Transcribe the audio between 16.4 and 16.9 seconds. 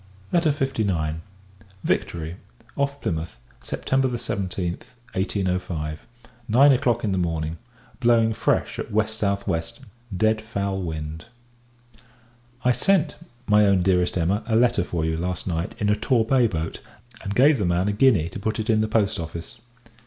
boat,